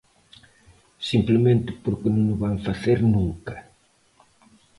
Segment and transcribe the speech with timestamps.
[1.09, 3.55] Simplemente porque non o van facer nunca!